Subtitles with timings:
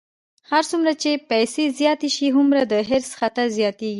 [0.51, 3.89] هر څومره چې پیسې زیاتې شي، هومره د حرص خطر زیاتېږي.